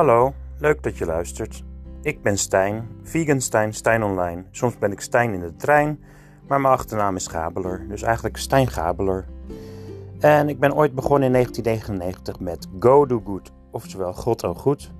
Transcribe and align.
Hallo, 0.00 0.32
leuk 0.58 0.82
dat 0.82 0.98
je 0.98 1.06
luistert. 1.06 1.64
Ik 2.02 2.22
ben 2.22 2.38
Stijn, 2.38 2.88
vegan 3.02 3.40
Stijn, 3.40 3.74
Stijn 3.74 4.02
Online. 4.02 4.44
Soms 4.50 4.78
ben 4.78 4.92
ik 4.92 5.00
Stijn 5.00 5.32
in 5.32 5.40
de 5.40 5.56
trein, 5.56 6.00
maar 6.46 6.60
mijn 6.60 6.74
achternaam 6.74 7.16
is 7.16 7.26
Gabeler, 7.26 7.88
dus 7.88 8.02
eigenlijk 8.02 8.36
Stijn 8.36 8.68
Gabeler. 8.68 9.26
En 10.18 10.48
ik 10.48 10.58
ben 10.58 10.74
ooit 10.74 10.94
begonnen 10.94 11.26
in 11.26 11.32
1999 11.32 12.40
met 12.40 12.66
Go 12.78 13.06
Do 13.06 13.22
Good, 13.24 13.52
oftewel 13.70 14.12
God 14.12 14.44
Oh 14.44 14.56
Goed. 14.56 14.92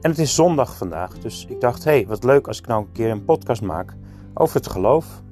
En 0.00 0.10
het 0.10 0.18
is 0.18 0.34
zondag 0.34 0.76
vandaag, 0.76 1.18
dus 1.18 1.46
ik 1.48 1.60
dacht, 1.60 1.84
hé, 1.84 1.90
hey, 1.90 2.06
wat 2.06 2.24
leuk 2.24 2.46
als 2.46 2.58
ik 2.58 2.66
nou 2.66 2.82
een 2.82 2.92
keer 2.92 3.10
een 3.10 3.24
podcast 3.24 3.62
maak 3.62 3.94
over 4.34 4.56
het 4.56 4.68
geloof. 4.68 5.22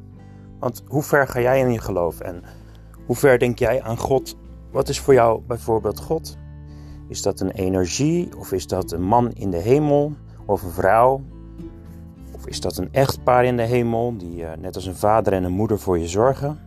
Want 0.58 0.82
hoe 0.86 1.02
ver 1.02 1.28
ga 1.28 1.40
jij 1.40 1.60
in 1.60 1.72
je 1.72 1.80
geloof 1.80 2.20
en 2.20 2.42
hoe 3.06 3.16
ver 3.16 3.38
denk 3.38 3.58
jij 3.58 3.82
aan 3.82 3.98
God? 3.98 4.36
Wat 4.70 4.88
is 4.88 5.00
voor 5.00 5.14
jou 5.14 5.40
bijvoorbeeld 5.46 6.00
God? 6.00 6.36
Is 7.08 7.22
dat 7.22 7.40
een 7.40 7.50
energie 7.50 8.36
of 8.38 8.52
is 8.52 8.66
dat 8.66 8.92
een 8.92 9.02
man 9.02 9.32
in 9.32 9.50
de 9.50 9.56
hemel 9.56 10.12
of 10.46 10.62
een 10.62 10.70
vrouw? 10.70 11.20
Of 12.34 12.46
is 12.46 12.60
dat 12.60 12.76
een 12.76 12.92
echtpaar 12.92 13.44
in 13.44 13.56
de 13.56 13.62
hemel 13.62 14.16
die 14.16 14.42
uh, 14.42 14.52
net 14.58 14.74
als 14.74 14.86
een 14.86 14.96
vader 14.96 15.32
en 15.32 15.44
een 15.44 15.52
moeder 15.52 15.78
voor 15.78 15.98
je 15.98 16.08
zorgen? 16.08 16.58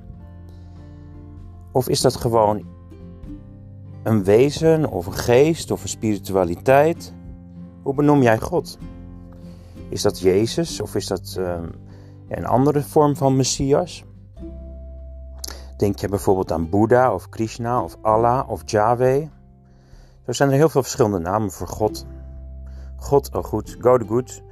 Of 1.71 1.89
is 1.89 2.01
dat 2.01 2.15
gewoon 2.15 2.65
een 4.03 4.23
wezen 4.23 4.89
of 4.91 5.05
een 5.05 5.13
geest 5.13 5.71
of 5.71 5.83
een 5.83 5.89
spiritualiteit? 5.89 7.13
Hoe 7.83 7.93
benoem 7.93 8.21
jij 8.21 8.39
God? 8.39 8.77
Is 9.89 10.01
dat 10.01 10.19
Jezus 10.19 10.81
of 10.81 10.95
is 10.95 11.07
dat 11.07 11.35
uh, 11.39 11.59
een 12.27 12.45
andere 12.45 12.81
vorm 12.81 13.15
van 13.15 13.35
Messias? 13.35 14.03
Denk 15.77 15.99
je 15.99 16.07
bijvoorbeeld 16.07 16.51
aan 16.51 16.69
Boeddha 16.69 17.13
of 17.13 17.29
Krishna 17.29 17.83
of 17.83 17.97
Allah 18.01 18.49
of 18.49 18.61
Yahweh? 18.65 19.27
Er 20.25 20.33
zijn 20.33 20.49
er 20.49 20.55
heel 20.55 20.69
veel 20.69 20.81
verschillende 20.81 21.19
namen 21.19 21.51
voor 21.51 21.67
God. 21.67 22.05
God, 22.95 23.35
oh 23.35 23.43
goed, 23.43 23.77
go 23.79 23.97
the 23.97 24.05
good. 24.07 24.43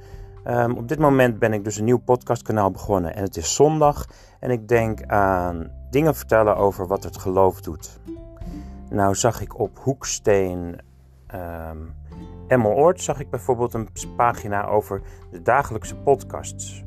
Um, 0.44 0.76
op 0.76 0.88
dit 0.88 0.98
moment 0.98 1.38
ben 1.38 1.52
ik 1.52 1.64
dus 1.64 1.76
een 1.76 1.84
nieuw 1.84 1.98
podcastkanaal 1.98 2.70
begonnen 2.70 3.14
en 3.14 3.22
het 3.22 3.36
is 3.36 3.54
zondag. 3.54 4.06
En 4.40 4.50
ik 4.50 4.68
denk 4.68 5.02
aan 5.06 5.70
dingen 5.90 6.14
vertellen 6.14 6.56
over 6.56 6.86
wat 6.86 7.04
het 7.04 7.16
geloof 7.16 7.60
doet. 7.60 8.00
Nou 8.90 9.14
zag 9.14 9.40
ik 9.40 9.58
op 9.58 9.78
Hoeksteen 9.78 10.58
um, 10.58 10.78
ehm, 11.26 11.76
Emmeloord 12.48 13.02
zag 13.02 13.20
ik 13.20 13.30
bijvoorbeeld 13.30 13.74
een 13.74 13.88
pagina 14.16 14.66
over 14.66 15.02
de 15.30 15.42
dagelijkse 15.42 15.96
podcasts. 15.96 16.84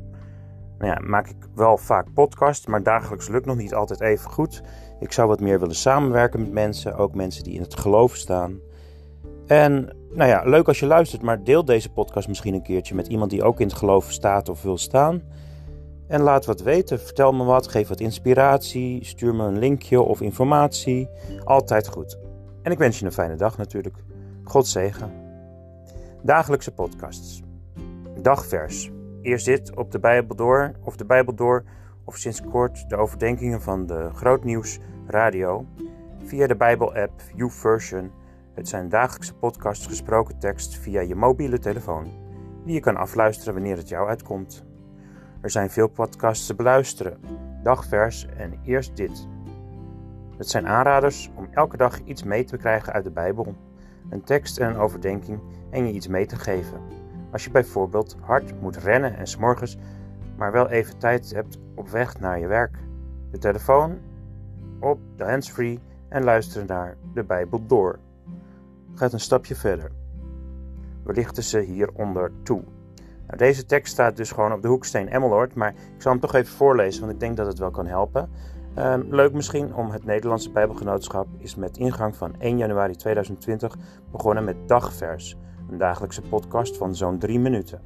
Nou 0.78 0.92
ja, 0.94 1.08
maak 1.08 1.28
ik 1.28 1.48
wel 1.54 1.76
vaak 1.76 2.12
podcasts, 2.14 2.66
maar 2.66 2.82
dagelijks 2.82 3.28
lukt 3.28 3.46
nog 3.46 3.56
niet 3.56 3.74
altijd 3.74 4.00
even 4.00 4.30
goed. 4.30 4.62
Ik 5.00 5.12
zou 5.12 5.28
wat 5.28 5.40
meer 5.40 5.60
willen 5.60 5.74
samenwerken 5.74 6.40
met 6.40 6.52
mensen, 6.52 6.96
ook 6.96 7.14
mensen 7.14 7.44
die 7.44 7.54
in 7.54 7.60
het 7.60 7.78
geloof 7.78 8.14
staan. 8.14 8.58
En 9.46 9.96
nou 10.10 10.28
ja, 10.30 10.42
leuk 10.44 10.68
als 10.68 10.80
je 10.80 10.86
luistert, 10.86 11.22
maar 11.22 11.44
deel 11.44 11.64
deze 11.64 11.90
podcast 11.90 12.28
misschien 12.28 12.54
een 12.54 12.62
keertje 12.62 12.94
met 12.94 13.06
iemand 13.06 13.30
die 13.30 13.42
ook 13.42 13.60
in 13.60 13.66
het 13.66 13.76
geloof 13.76 14.10
staat 14.10 14.48
of 14.48 14.62
wil 14.62 14.78
staan. 14.78 15.22
En 16.06 16.20
laat 16.20 16.46
wat 16.46 16.60
weten, 16.60 17.00
vertel 17.00 17.32
me 17.32 17.44
wat, 17.44 17.68
geef 17.68 17.88
wat 17.88 18.00
inspiratie, 18.00 19.04
stuur 19.04 19.34
me 19.34 19.44
een 19.44 19.58
linkje 19.58 20.00
of 20.00 20.20
informatie. 20.20 21.08
Altijd 21.44 21.88
goed. 21.88 22.18
En 22.62 22.72
ik 22.72 22.78
wens 22.78 22.98
je 22.98 23.04
een 23.04 23.12
fijne 23.12 23.36
dag 23.36 23.58
natuurlijk. 23.58 23.96
God 24.44 24.66
zegen. 24.66 25.12
Dagelijkse 26.22 26.70
podcasts. 26.70 27.42
Dagvers. 28.20 28.90
Eerst 29.22 29.44
dit 29.44 29.76
op 29.76 29.90
de 29.90 29.98
Bijbel 29.98 30.36
door, 30.36 30.72
of 30.84 30.96
de 30.96 31.04
Bijbel 31.04 31.34
door, 31.34 31.64
of 32.04 32.16
sinds 32.16 32.40
kort 32.50 32.88
de 32.88 32.96
overdenkingen 32.96 33.62
van 33.62 33.86
de 33.86 34.10
Grootnieuws 34.14 34.78
Radio 35.06 35.66
via 36.24 36.46
de 36.46 36.56
Bijbel-app 36.56 37.12
YouVersion 37.34 38.10
het 38.54 38.68
zijn 38.68 38.88
dagelijkse 38.88 39.34
podcasts 39.34 39.86
gesproken 39.86 40.38
tekst 40.38 40.78
via 40.78 41.00
je 41.00 41.14
mobiele 41.14 41.58
telefoon, 41.58 42.10
die 42.64 42.74
je 42.74 42.80
kan 42.80 42.96
afluisteren 42.96 43.54
wanneer 43.54 43.76
het 43.76 43.88
jou 43.88 44.08
uitkomt. 44.08 44.64
Er 45.40 45.50
zijn 45.50 45.70
veel 45.70 45.88
podcasts 45.88 46.46
te 46.46 46.54
beluisteren, 46.54 47.20
dagvers 47.62 48.26
en 48.36 48.60
eerst 48.64 48.96
dit. 48.96 49.28
Het 50.36 50.48
zijn 50.48 50.66
aanraders 50.66 51.30
om 51.34 51.48
elke 51.50 51.76
dag 51.76 52.00
iets 52.04 52.22
mee 52.22 52.44
te 52.44 52.56
krijgen 52.56 52.92
uit 52.92 53.04
de 53.04 53.10
Bijbel, 53.10 53.54
een 54.10 54.24
tekst 54.24 54.58
en 54.58 54.68
een 54.68 54.76
overdenking 54.76 55.40
en 55.70 55.86
je 55.86 55.92
iets 55.92 56.08
mee 56.08 56.26
te 56.26 56.36
geven. 56.36 56.80
Als 57.30 57.44
je 57.44 57.50
bijvoorbeeld 57.50 58.16
hard 58.20 58.60
moet 58.60 58.76
rennen 58.76 59.16
en 59.16 59.26
s'morgens, 59.26 59.76
maar 60.36 60.52
wel 60.52 60.68
even 60.68 60.98
tijd 60.98 61.34
hebt 61.34 61.58
op 61.74 61.88
weg 61.88 62.20
naar 62.20 62.38
je 62.38 62.46
werk. 62.46 62.78
De 63.30 63.38
telefoon 63.38 63.98
op 64.80 64.98
de 65.16 65.24
handsfree 65.24 65.80
en 66.08 66.24
luisteren 66.24 66.66
naar 66.66 66.96
de 67.14 67.24
Bijbel 67.24 67.66
door 67.66 67.98
gaat 68.94 69.12
een 69.12 69.20
stapje 69.20 69.54
verder. 69.54 69.90
We 71.04 71.12
lichten 71.12 71.42
ze 71.42 71.60
hieronder 71.60 72.32
toe. 72.42 72.62
Nou, 73.26 73.36
deze 73.38 73.64
tekst 73.64 73.92
staat 73.92 74.16
dus 74.16 74.30
gewoon 74.30 74.52
op 74.52 74.62
de 74.62 74.68
hoeksteen 74.68 75.08
Emmeloord, 75.08 75.54
maar 75.54 75.74
ik 75.96 76.02
zal 76.02 76.12
hem 76.12 76.20
toch 76.20 76.34
even 76.34 76.54
voorlezen, 76.54 77.00
want 77.00 77.12
ik 77.12 77.20
denk 77.20 77.36
dat 77.36 77.46
het 77.46 77.58
wel 77.58 77.70
kan 77.70 77.86
helpen. 77.86 78.30
Um, 78.78 79.06
leuk 79.10 79.32
misschien 79.32 79.74
om 79.74 79.90
het 79.90 80.04
Nederlandse 80.04 80.50
Bijbelgenootschap 80.50 81.26
is 81.38 81.54
met 81.54 81.76
ingang 81.76 82.16
van 82.16 82.40
1 82.40 82.58
januari 82.58 82.96
2020 82.96 83.76
begonnen 84.10 84.44
met 84.44 84.56
Dagvers, 84.66 85.36
een 85.70 85.78
dagelijkse 85.78 86.22
podcast 86.22 86.76
van 86.76 86.94
zo'n 86.94 87.18
3 87.18 87.38
minuten. 87.38 87.80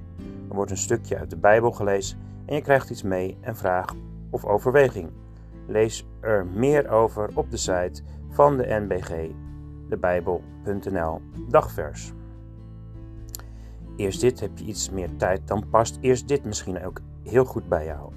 Er 0.48 0.54
wordt 0.54 0.70
een 0.70 0.76
stukje 0.76 1.18
uit 1.18 1.30
de 1.30 1.36
Bijbel 1.36 1.72
gelezen 1.72 2.18
en 2.46 2.54
je 2.54 2.62
krijgt 2.62 2.90
iets 2.90 3.02
mee, 3.02 3.38
een 3.40 3.56
vraag 3.56 3.94
of 4.30 4.44
overweging. 4.44 5.10
Lees 5.66 6.06
er 6.20 6.46
meer 6.46 6.88
over 6.88 7.30
op 7.34 7.50
de 7.50 7.56
site 7.56 8.02
van 8.30 8.56
de 8.56 8.66
NBG 8.66 9.30
debijbel.nl 9.88 11.20
dagvers. 11.48 12.12
Eerst 13.96 14.20
dit 14.20 14.40
heb 14.40 14.58
je 14.58 14.64
iets 14.64 14.90
meer 14.90 15.16
tijd, 15.16 15.48
dan 15.48 15.68
past 15.68 15.98
eerst 16.00 16.28
dit 16.28 16.44
misschien 16.44 16.84
ook 16.84 17.00
heel 17.22 17.44
goed 17.44 17.68
bij 17.68 17.84
jou. 17.84 18.12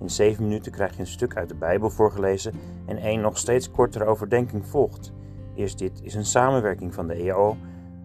In 0.00 0.10
7 0.10 0.42
minuten 0.42 0.72
krijg 0.72 0.94
je 0.94 1.00
een 1.00 1.06
stuk 1.06 1.36
uit 1.36 1.48
de 1.48 1.54
Bijbel 1.54 1.90
voorgelezen 1.90 2.52
en 2.86 2.96
één 2.96 3.20
nog 3.20 3.38
steeds 3.38 3.70
kortere 3.70 4.04
overdenking 4.04 4.66
volgt. 4.66 5.12
Eerst 5.54 5.78
dit 5.78 6.02
is 6.02 6.14
een 6.14 6.24
samenwerking 6.24 6.94
van 6.94 7.06
de 7.06 7.14
EO 7.14 7.56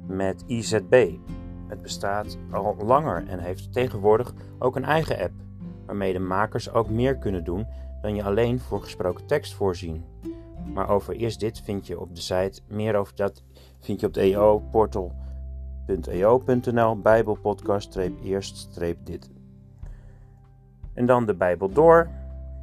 met 0.07 0.43
IZB. 0.47 1.11
Het 1.67 1.81
bestaat 1.81 2.37
al 2.51 2.75
langer 2.85 3.27
en 3.27 3.39
heeft 3.39 3.73
tegenwoordig 3.73 4.33
ook 4.59 4.75
een 4.75 4.85
eigen 4.85 5.19
app, 5.19 5.33
waarmee 5.85 6.13
de 6.13 6.19
makers 6.19 6.71
ook 6.71 6.89
meer 6.89 7.17
kunnen 7.17 7.43
doen 7.43 7.67
dan 8.01 8.15
je 8.15 8.23
alleen 8.23 8.59
voor 8.59 8.81
gesproken 8.81 9.25
tekst 9.25 9.53
voorzien. 9.53 10.03
Maar 10.65 10.89
over 10.89 11.15
eerst 11.15 11.39
dit 11.39 11.61
vind 11.61 11.87
je 11.87 11.99
op 11.99 12.15
de 12.15 12.21
site. 12.21 12.61
Meer 12.67 12.95
over 12.95 13.15
dat 13.15 13.43
vind 13.79 13.99
je 13.99 14.07
op 14.07 14.13
de 14.13 14.21
eo-portal.eo.nl 14.21 17.01
Bijbelpodcast-eerst-dit. 17.01 19.29
En 20.93 21.05
dan 21.05 21.25
de 21.25 21.35
Bijbel 21.35 21.69
door. 21.69 22.09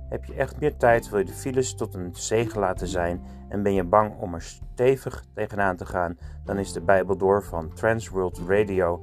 Heb 0.09 0.25
je 0.25 0.35
echt 0.35 0.61
meer 0.61 0.77
tijd, 0.77 1.09
wil 1.09 1.19
je 1.19 1.25
de 1.25 1.33
files 1.33 1.75
tot 1.75 1.95
een 1.95 2.11
zegen 2.13 2.61
laten 2.61 2.87
zijn 2.87 3.23
en 3.49 3.63
ben 3.63 3.73
je 3.73 3.85
bang 3.85 4.19
om 4.19 4.35
er 4.35 4.43
stevig 4.43 5.25
tegenaan 5.35 5.77
te 5.77 5.87
gaan, 5.87 6.19
dan 6.45 6.59
is 6.59 6.73
de 6.73 6.81
Bijbel 6.81 7.17
door 7.17 7.45
van 7.45 7.73
Transworld 7.73 8.41
Radio 8.47 9.03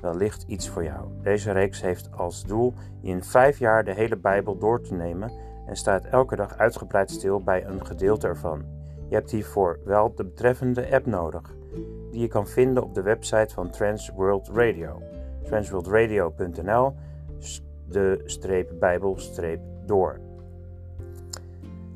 wellicht 0.00 0.44
iets 0.46 0.68
voor 0.68 0.84
jou. 0.84 1.08
Deze 1.22 1.52
reeks 1.52 1.80
heeft 1.80 2.12
als 2.12 2.44
doel 2.44 2.74
in 3.00 3.24
vijf 3.24 3.58
jaar 3.58 3.84
de 3.84 3.94
hele 3.94 4.16
Bijbel 4.16 4.58
door 4.58 4.82
te 4.82 4.94
nemen 4.94 5.32
en 5.68 5.76
staat 5.76 6.04
elke 6.04 6.36
dag 6.36 6.58
uitgebreid 6.58 7.10
stil 7.10 7.42
bij 7.42 7.66
een 7.66 7.86
gedeelte 7.86 8.26
ervan. 8.26 8.64
Je 9.08 9.14
hebt 9.14 9.30
hiervoor 9.30 9.78
wel 9.84 10.14
de 10.14 10.24
betreffende 10.24 10.92
app 10.92 11.06
nodig, 11.06 11.54
die 12.10 12.20
je 12.20 12.28
kan 12.28 12.46
vinden 12.46 12.82
op 12.82 12.94
de 12.94 13.02
website 13.02 13.54
van 13.54 13.70
Trans 13.70 14.10
World 14.14 14.48
Radio. 14.48 15.02
transworldradio.nl 15.44 16.94
de 17.88 18.22
streep 18.24 18.70
bijbel 18.80 19.18
streep 19.18 19.60
door. 19.86 20.20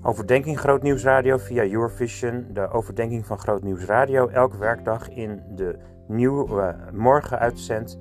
Overdenking 0.02 0.58
Groot 0.58 0.82
Nieuws 0.82 1.04
Radio 1.04 1.36
via 1.36 1.64
Eurovision. 1.64 2.46
De 2.52 2.68
overdenking 2.68 3.26
van 3.26 3.38
Groot 3.38 3.62
Nieuws 3.62 3.84
Radio 3.84 4.28
elke 4.28 4.58
werkdag 4.58 5.10
in 5.10 5.42
de 5.54 5.78
nieuwe 6.08 6.74
morgen 6.92 7.38
uitzendt 7.38 7.98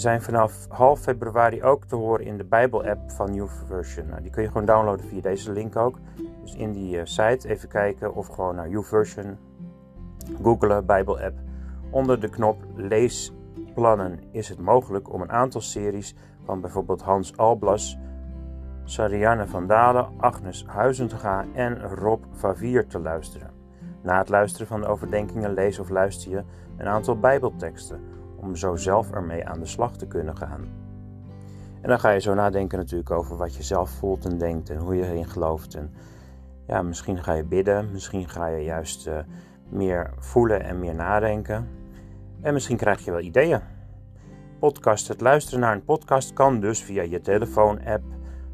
zijn 0.00 0.22
vanaf 0.22 0.66
half 0.68 1.00
februari 1.00 1.62
ook 1.62 1.84
te 1.84 1.96
horen 1.96 2.24
in 2.24 2.36
de 2.36 2.44
Bijbel-app 2.44 3.10
van 3.10 3.30
New 3.30 3.48
Version. 3.66 4.08
Nou, 4.08 4.22
die 4.22 4.30
kun 4.30 4.42
je 4.42 4.48
gewoon 4.48 4.66
downloaden 4.66 5.06
via 5.06 5.20
deze 5.20 5.52
link 5.52 5.76
ook. 5.76 5.98
Dus 6.42 6.54
in 6.54 6.72
die 6.72 6.96
uh, 6.96 7.00
site 7.04 7.48
even 7.48 7.68
kijken 7.68 8.14
of 8.14 8.26
gewoon 8.26 8.54
naar 8.54 8.68
YouVersion, 8.68 9.38
googelen 10.42 10.86
Bijbel-app. 10.86 11.38
Onder 11.90 12.20
de 12.20 12.28
knop 12.28 12.56
leesplannen 12.74 14.20
is 14.32 14.48
het 14.48 14.58
mogelijk 14.58 15.12
om 15.12 15.20
een 15.20 15.32
aantal 15.32 15.60
series 15.60 16.14
van 16.44 16.60
bijvoorbeeld 16.60 17.02
Hans 17.02 17.36
Alblas, 17.36 17.98
Sarianne 18.84 19.46
van 19.46 19.66
Dalen, 19.66 20.08
Agnes 20.16 20.64
Huizenga 20.66 21.44
en 21.54 21.82
Rob 21.82 22.24
Favier 22.32 22.86
te 22.86 22.98
luisteren. 22.98 23.50
Na 24.02 24.18
het 24.18 24.28
luisteren 24.28 24.66
van 24.66 24.80
de 24.80 24.86
overdenkingen 24.86 25.54
lees 25.54 25.78
of 25.78 25.88
luister 25.88 26.30
je 26.30 26.42
een 26.76 26.86
aantal 26.86 27.18
Bijbelteksten 27.18 28.15
om 28.46 28.56
zo 28.56 28.76
zelf 28.76 29.10
ermee 29.10 29.46
aan 29.46 29.60
de 29.60 29.66
slag 29.66 29.96
te 29.96 30.06
kunnen 30.06 30.36
gaan. 30.36 30.60
En 31.82 31.88
dan 31.88 32.00
ga 32.00 32.10
je 32.10 32.20
zo 32.20 32.34
nadenken 32.34 32.78
natuurlijk 32.78 33.10
over 33.10 33.36
wat 33.36 33.54
je 33.56 33.62
zelf 33.62 33.90
voelt 33.90 34.24
en 34.24 34.38
denkt 34.38 34.70
en 34.70 34.78
hoe 34.78 34.96
je 34.96 35.04
erin 35.04 35.28
gelooft. 35.28 35.74
En 35.74 35.90
ja, 36.66 36.82
misschien 36.82 37.22
ga 37.22 37.32
je 37.32 37.44
bidden, 37.44 37.92
misschien 37.92 38.28
ga 38.28 38.46
je 38.46 38.64
juist 38.64 39.06
uh, 39.06 39.18
meer 39.68 40.10
voelen 40.18 40.64
en 40.64 40.78
meer 40.78 40.94
nadenken. 40.94 41.68
En 42.40 42.52
misschien 42.52 42.76
krijg 42.76 43.04
je 43.04 43.10
wel 43.10 43.20
ideeën. 43.20 43.60
Podcast, 44.58 45.08
het 45.08 45.20
luisteren 45.20 45.60
naar 45.60 45.72
een 45.72 45.84
podcast 45.84 46.32
kan 46.32 46.60
dus 46.60 46.82
via 46.82 47.02
je 47.02 47.20
telefoon-app. 47.20 48.04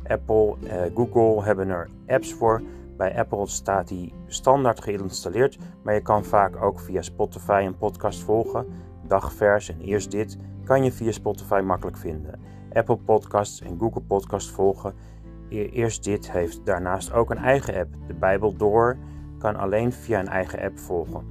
Apple, 0.07 0.57
eh, 0.69 0.81
Google 0.95 1.45
hebben 1.45 1.69
er 1.69 1.89
apps 2.07 2.33
voor. 2.35 2.63
Bij 2.97 3.19
Apple 3.19 3.47
staat 3.47 3.89
die 3.89 4.15
standaard 4.27 4.83
geïnstalleerd, 4.83 5.59
maar 5.83 5.95
je 5.95 6.03
kan 6.03 6.25
vaak 6.25 6.63
ook 6.63 6.81
via 6.81 7.03
Spotify 7.03 7.63
een 7.67 7.79
podcast 7.79 8.23
volgen. 8.23 8.67
Dagvers 9.13 9.69
en 9.69 9.81
eerst 9.81 10.11
dit 10.11 10.37
kan 10.65 10.85
je 10.85 10.93
via 10.93 11.13
Spotify 11.13 11.61
makkelijk 11.65 11.97
vinden. 11.97 12.41
Apple 12.73 12.97
Podcasts 12.97 13.61
en 13.61 13.79
Google 13.79 14.01
Podcasts 14.01 14.51
volgen. 14.51 14.95
E-, 15.49 15.65
eerst 15.65 16.05
dit 16.05 16.31
heeft 16.31 16.67
daarnaast 16.67 17.13
ook 17.13 17.31
een 17.31 17.39
eigen 17.39 17.75
app. 17.75 17.95
De 18.07 18.15
Bijbel 18.15 18.57
Door 18.57 18.97
kan 19.39 19.57
alleen 19.57 19.93
via 19.93 20.19
een 20.19 20.29
eigen 20.29 20.61
app 20.61 20.79
volgen. 20.79 21.25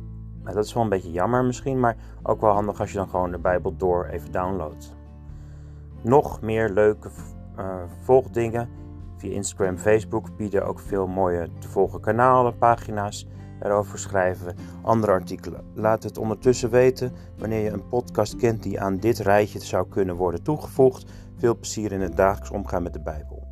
Nou, 0.43 0.55
dat 0.55 0.65
is 0.65 0.73
wel 0.73 0.83
een 0.83 0.89
beetje 0.89 1.11
jammer 1.11 1.45
misschien, 1.45 1.79
maar 1.79 1.95
ook 2.23 2.41
wel 2.41 2.53
handig 2.53 2.79
als 2.79 2.91
je 2.91 2.97
dan 2.97 3.09
gewoon 3.09 3.31
de 3.31 3.39
Bijbel 3.39 3.75
Door 3.77 4.05
even 4.05 4.31
downloadt. 4.31 4.95
Nog 6.01 6.41
meer 6.41 6.69
leuke 6.69 7.09
uh, 7.59 7.75
volgdingen 8.03 8.69
via 9.17 9.31
Instagram, 9.31 9.77
Facebook 9.77 10.37
bieden 10.37 10.65
ook 10.65 10.79
veel 10.79 11.07
mooie 11.07 11.49
te 11.59 11.69
volgen 11.69 12.01
kanalen, 12.01 12.57
pagina's 12.57 13.27
erover 13.61 13.99
schrijven, 13.99 14.55
andere 14.81 15.11
artikelen. 15.11 15.63
Laat 15.73 16.03
het 16.03 16.17
ondertussen 16.17 16.69
weten 16.69 17.13
wanneer 17.37 17.63
je 17.63 17.69
een 17.69 17.87
podcast 17.87 18.35
kent 18.35 18.63
die 18.63 18.81
aan 18.81 18.97
dit 18.97 19.19
rijtje 19.19 19.59
zou 19.59 19.87
kunnen 19.87 20.15
worden 20.15 20.43
toegevoegd. 20.43 21.11
Veel 21.37 21.57
plezier 21.57 21.91
in 21.91 22.01
het 22.01 22.15
dagelijks 22.15 22.51
omgaan 22.51 22.83
met 22.83 22.93
de 22.93 23.01
Bijbel. 23.01 23.47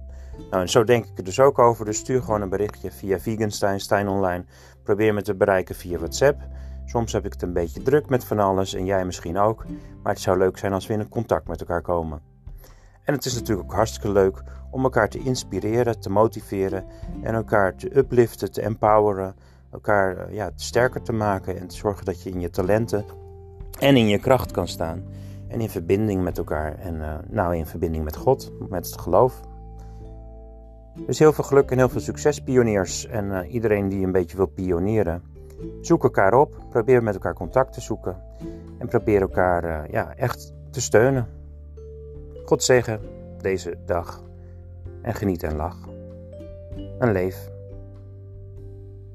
Nou, 0.50 0.62
en 0.62 0.70
zo 0.70 0.84
denk 0.84 1.06
ik 1.06 1.18
er 1.18 1.24
dus 1.24 1.40
ook 1.40 1.60
over. 1.60 1.86
Dus 1.86 1.98
stuur 1.98 2.22
gewoon 2.22 2.42
een 2.42 2.50
berichtje 2.50 2.92
via 2.92 3.20
Veganstein, 3.20 3.80
Stein 3.80 4.08
Online. 4.08 4.46
Probeer 4.84 5.14
me 5.14 5.22
te 5.22 5.36
bereiken 5.36 5.76
via 5.76 5.98
WhatsApp. 5.98 6.42
Soms 6.86 7.12
heb 7.12 7.26
ik 7.26 7.34
het 7.34 7.42
een 7.42 7.54
beetje 7.54 7.82
druk 7.82 8.10
met 8.10 8.24
van 8.24 8.40
alles 8.40 8.74
en 8.74 8.86
jij 8.86 9.06
misschien 9.06 9.38
ook. 9.38 9.66
Maar 10.04 10.14
het 10.14 10.22
zou 10.22 10.38
leuk 10.38 10.58
zijn 10.58 10.74
als 10.74 10.88
we 10.88 10.94
in 10.94 11.10
contact 11.10 11.48
met 11.48 11.60
elkaar 11.60 11.82
komen. 11.82 12.22
En 13.04 13.14
het 13.14 13.26
is 13.26 13.34
natuurlijk 13.34 13.68
ook 13.68 13.76
hartstikke 13.76 14.12
leuk 14.12 14.44
om 14.72 14.84
elkaar 14.84 15.10
te 15.10 15.20
inspireren, 15.20 16.00
te 16.00 16.10
motiveren 16.10 16.86
en 17.22 17.34
elkaar 17.34 17.76
te 17.76 17.98
upliften, 17.98 18.52
te 18.52 18.62
empoweren 18.62 19.36
elkaar 19.72 20.18
eh, 20.18 20.34
ja, 20.34 20.52
sterker 20.56 21.02
te 21.02 21.14
maken 21.14 21.60
en 21.60 21.68
te 21.68 21.76
zorgen 21.76 22.06
dat 22.06 22.24
je 22.24 22.30
in 22.30 22.40
je 22.40 22.50
talenten 22.50 23.06
en 23.80 23.96
in 23.96 24.08
je 24.08 24.20
kracht 24.20 24.52
kan 24.52 24.68
staan. 24.68 25.04
En 25.48 25.62
in 25.62 25.70
verbinding 25.70 26.24
met 26.24 26.38
elkaar 26.38 26.76
en 26.76 26.96
uh, 26.96 27.16
nou 27.28 27.56
in 27.56 27.66
verbinding 27.66 28.04
met 28.04 28.16
God, 28.16 28.52
met 28.70 28.86
het 28.86 29.00
geloof. 29.00 29.42
Dus 31.06 31.20
heel 31.20 31.34
veel 31.34 31.44
geluk 31.44 31.72
en 31.72 31.78
heel 31.78 31.90
veel 31.90 32.02
succes, 32.02 32.40
pioniers. 32.40 33.08
En 33.08 33.26
uh, 33.26 33.54
iedereen 33.54 33.90
die 33.90 34.06
een 34.06 34.12
beetje 34.12 34.38
wil 34.38 34.46
pionieren. 34.46 35.24
Zoek 35.82 36.04
elkaar 36.04 36.34
op, 36.34 36.66
probeer 36.70 37.04
met 37.04 37.14
elkaar 37.14 37.34
contact 37.34 37.74
te 37.74 37.82
zoeken. 37.82 38.22
En 38.78 38.88
probeer 38.88 39.22
elkaar 39.22 39.92
ja, 39.92 40.16
echt 40.16 40.54
te 40.72 40.82
steunen. 40.82 41.28
God 42.46 42.64
zegen 42.64 43.02
deze 43.42 43.78
dag. 43.86 44.24
En 45.02 45.14
geniet 45.14 45.44
en 45.44 45.56
lach. 45.56 45.90
En 47.00 47.12
leef 47.12 47.50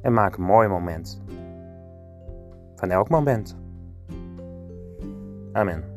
en 0.04 0.12
maak 0.12 0.36
een 0.36 0.44
mooi 0.44 0.68
moment 0.68 1.22
van 2.74 2.90
elk 2.90 3.08
moment. 3.08 3.56
Amen. 5.52 5.93